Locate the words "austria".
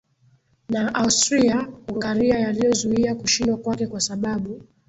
0.95-1.67